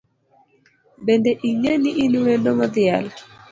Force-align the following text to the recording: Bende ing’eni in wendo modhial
Bende 1.05 1.31
ing’eni 1.49 1.91
in 2.03 2.13
wendo 2.25 2.51
modhial 2.59 3.05